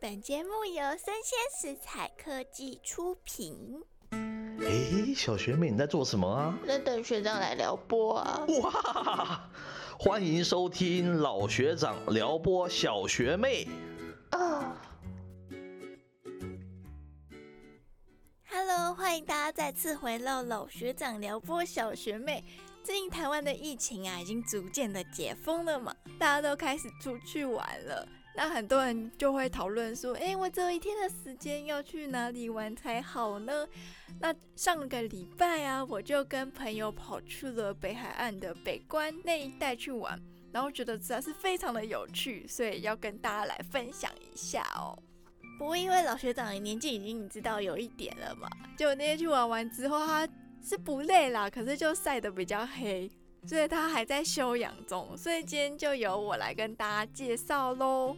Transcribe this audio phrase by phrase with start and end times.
[0.00, 3.82] 本节目由生鲜食材科技出品。
[4.12, 6.58] 哎，小学妹你在做什么啊？
[6.66, 8.46] 在等学长来撩拨啊！
[8.62, 9.50] 哇，
[9.98, 13.68] 欢迎收听老学长撩拨小学妹。
[14.30, 14.74] 啊
[18.48, 22.42] ，Hello，欢迎大家再次回到老学长撩拨小学妹。
[22.82, 28.08] 最近台湾的疫情啊，已经逐渐的解封了嘛，大家都开始出去玩了。
[28.36, 33.66] 那很多人就会讨论说，哎，我只有一天的时间，要去哪里玩才好呢？
[34.20, 40.18] 那上个礼拜啊，我就跟朋友跑去了北海岸的北关那一带去玩，
[40.52, 44.96] 然后觉得实在是非常的有趣，所以要跟大家来分享一下哦。
[45.58, 50.26] 不过因为老学长年纪已经你知道有一点了嘛，就那天去玩完之后，他
[50.62, 53.10] 是不累啦，可是就晒得比较黑。
[53.46, 58.14] 所以他还在休养中，所以今天就由我来跟大家介绍喽。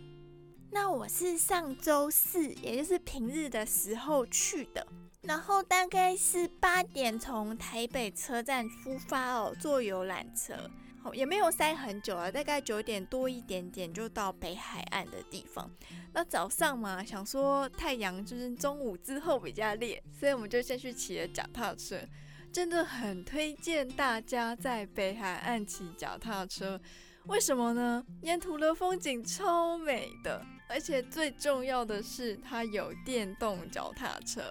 [0.74, 4.86] 那我是上周四，也就是平日的时候去的，
[5.20, 10.54] 然后大概是八点从台北车站出发哦，坐游览车，
[11.02, 15.70] 好也没有塞很久啊，大概九点多一点点就到北海岸的地方。
[16.14, 21.98] 那早上嘛，想说太阳就是中午之后比较烈，所以我们就先去骑了脚踏车。
[22.50, 26.80] 真的很推荐大家在北海岸骑脚踏车，
[27.26, 28.02] 为什么呢？
[28.22, 34.42] 沿途的风景超美的，而且最重要的是它有电动脚踏车，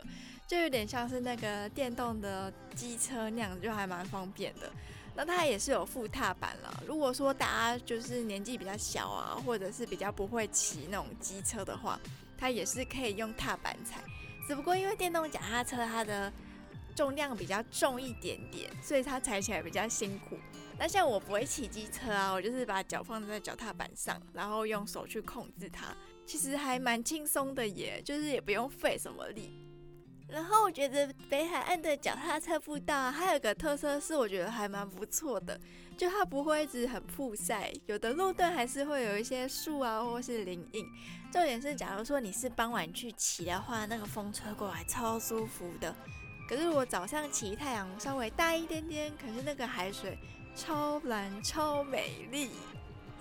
[0.48, 4.72] 就有点像是那个电动的机车那样，就还蛮方便的。
[5.16, 6.84] 那它也是有副踏板了。
[6.88, 12.00] 如果说大家就是年纪比较小啊，或者是比较不会骑那种机车的话，
[12.38, 14.02] 它也是可以用踏板踩。
[14.48, 16.32] 只不过因为电动脚踏车它的
[16.96, 20.38] 重量比较重一点点，所以它踩起来比较辛苦。
[20.82, 29.64] 那像我不会骑机车啊，我就是把脚放在脚踏板上，然后用手去控制它，其实还蛮轻松的耶，就是也不用费什么力。
[30.28, 35.62] 然后我觉得北海岸的脚踏车步道还有个特色是，我觉得还蛮不错的，
[35.96, 40.84] 就它不会一直很曝晒，有的路段还是会有一些树啊或是林荫。
[41.32, 45.96] 重点是，假如说你是傍晚去骑的话，那个风吹过来超舒服的。
[46.50, 50.18] 可是我早上骑太阳稍微大一点点，可是那个海水
[50.56, 52.52] 超蓝超美丽。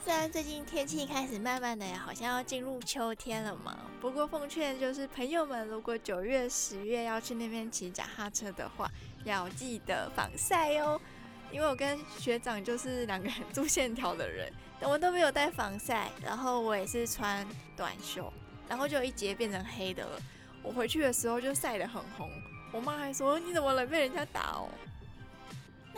[0.03, 8.91] 虽然最近天气开始慢慢的好像要进入秋天了嘛，不过奉劝就是朋友们，如果九月十月要去那边骑脚踏车的话，
[9.25, 11.01] 要记得防晒哦。
[11.53, 18.33] 因为我跟学长就是两个很做线条的人，我们都没有带防晒，然后我也是穿短袖，
[18.69, 20.19] 然后就一截变成黑的了。
[20.63, 22.31] 我回去的时候就晒得很红。
[22.73, 24.69] 我妈还说你怎么能被人家打哦？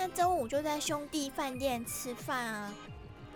[0.04, 2.74] 那中午就在兄弟饭店吃饭啊。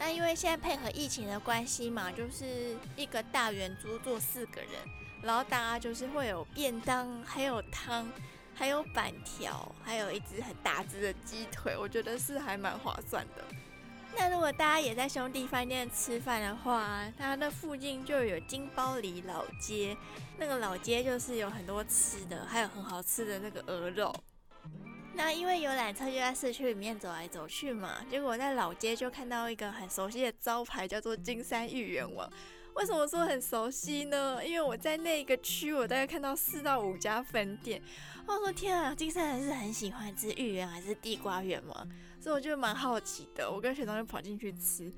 [0.01, 4.71] 那因为现在配合疫情的关系嘛，就是一个大圆桌坐四个人，
[5.23, 8.11] 然后大家就是会有便当，还有汤，
[8.53, 13.45] 还有板条，还有一只很大只的鸡腿，我觉得是还蛮划算的。
[14.17, 19.97] 那如果大家也在兄弟饭店吃饭的话，它那附近就有金包里老街，
[20.37, 24.13] 那个老街就是有很多吃的，还有很好吃的那个鹅肉。
[25.17, 32.31] 那因为游览车就在市区里面走来走去嘛，结果在老街就看到一个很熟悉的招牌，叫做金山芋圆王。
[32.75, 34.45] 为什么说很熟悉呢？
[34.45, 37.81] 因为我在那个区，我大概看到四到五家分店。
[38.27, 41.75] 我说天啊，金山人是很喜欢吃芋圆还是地瓜圆吗？
[42.21, 43.51] 所以我就蛮好奇的。
[43.51, 44.93] 我跟学长就跑进去吃，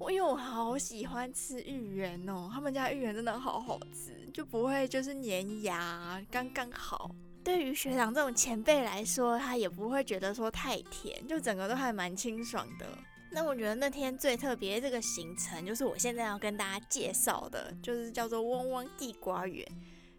[0.00, 7.14] 我因为我好喜欢吃芋圆哦，他们家芋圆真的好好吃，就不会就是粘牙，刚刚好。
[7.42, 12.86] 对于学长这种前辈来说，他也不会觉得说太甜，就整个都还蛮清爽的。
[13.32, 19.66] 那我觉得那天最特别这个行程，就是我现在要跟大家介绍的，就是叫做汪汪地瓜园。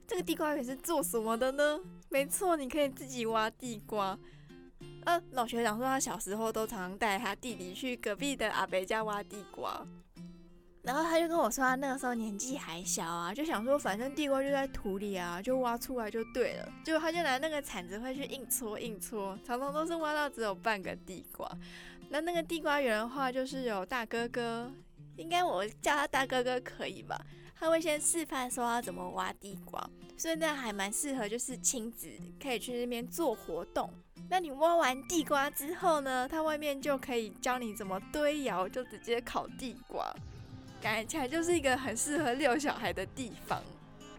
[0.07, 1.79] 这个地瓜园是做什么的呢？
[2.09, 4.17] 没错，你可以自己挖地瓜。
[5.05, 9.85] 呃，老学长说他小时候都常常带他弟弟去隔壁的阿伯家挖地瓜，
[10.91, 16.69] 然后他就跟我说他那个时候年纪还小啊，就想说反正地瓜就在土里啊，就挖出来就对了。
[16.83, 21.49] 结果他就拿那个铲子会去硬搓硬搓，常常都是挖到只有半个地瓜。
[22.09, 24.69] 那那个地瓜园的话，就是有大哥哥，
[25.15, 27.17] 应该我叫他大哥哥可以吧？
[27.57, 33.89] 他会先示范说要怎么挖地瓜，所以那还蛮适合，就是亲子可以去那边做活动。
[34.29, 40.13] 那你挖完地瓜之后呢，他外面就可以教你怎么堆窑，就直接烤地瓜，
[40.81, 43.61] 感觉起来就是一个很适合遛小孩的地方。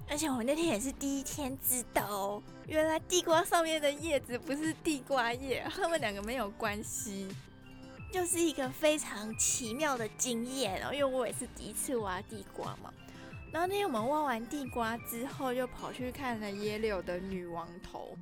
[0.09, 7.29] 而且我那天也是第一天知道哦，原来地瓜上面的叶子不是地瓜叶，他们两个没有关系。
[8.11, 12.93] 就是一个非常奇妙的经验哦，因为我也是第一次挖地瓜嘛。
[13.51, 18.15] 然后那天我们挖完地瓜之后，又跑去看了野柳的女王头。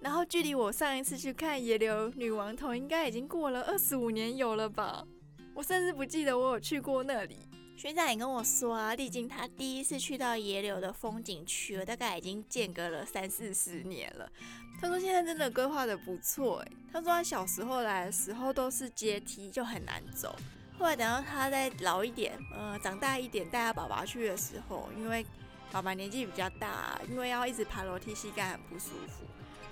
[0.00, 5.04] 然后距离我上一次去看野柳女王头，应该已经过了二十五年有了吧？
[5.52, 7.36] 我甚至不记得我有去过那里。
[7.80, 14.30] 学长也跟我说啊，历经他第一次去到野柳的风景区了，大概已经间隔了三四十年了。
[14.78, 20.36] 他说现在真的规划的不错诶，他说他小时候来的时候都是阶梯，就很难走。
[20.78, 25.24] 后来等到他再老一点，呃，长大一点，带他爸爸去的时候，因为
[25.72, 29.24] 爸爸年纪比较大，因为要一直爬楼梯，膝盖很不舒服。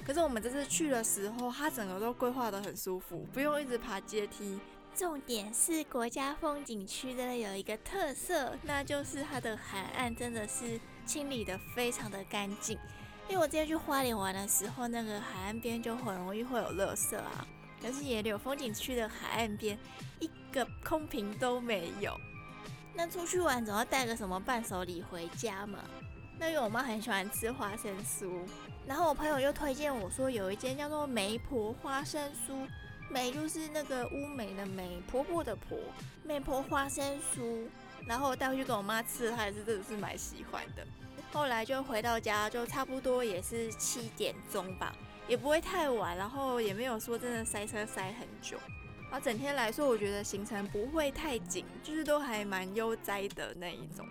[0.02, 4.58] 可是我们这次去的时候，他整个都规划的很舒服，不用一直爬阶梯。
[4.98, 12.76] 重点是国家风景区的有一个特色，那就是它的海岸真的是清理的非常的干净。
[13.28, 17.46] 因为我之前去花莲玩的时候，那个海岸边就很容易会有垃圾啊。
[17.80, 19.78] 可是野柳风景区的海岸边
[20.18, 22.18] 一个空瓶都没有。
[22.92, 25.78] 那出去玩总要带个什么伴手礼回家嘛？
[26.40, 28.44] 那因为我妈很喜欢吃花生酥，
[28.84, 32.66] 然后我朋友又推荐我说有一间叫做媒婆花生酥。
[33.08, 35.78] 梅就是那个乌梅的梅，婆婆的婆，
[36.24, 37.66] 媒婆花生酥，
[38.06, 40.86] 然后带回去给我妈吃，她也是真的是蛮喜欢的。
[41.32, 44.94] 后来就回到家，就差不多也是七点钟吧，
[45.26, 48.56] 也不会太晚，然后也没有说真的塞车塞很久。
[49.10, 54.06] 然后整天来说，我觉得行程不会太紧，就是都还蛮悠哉的那一种。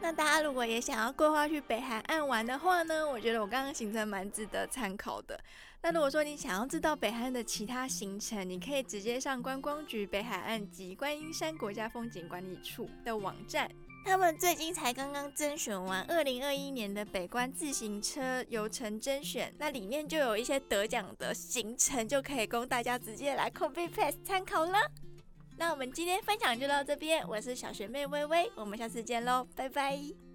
[0.00, 5.38] 那大家如果也想要规划去北海岸玩的话呢，我觉得我刚刚行程蛮值得参考的。
[5.80, 13.70] 那如果说你想要知道北海岸的其他行程，你可以直接上观光局北海岸及观音山国家风景管理处的网站，
[14.04, 24.78] 他们最近才刚刚甄选完二零二一年的北关自行车游程甄选，那里面就有一些得奖的行程，就可以供大家直接来 copy paste 参考了。
[25.56, 30.27] 那我们今天分享就到这边，我是小学妹微微，我们下次见喽，拜拜。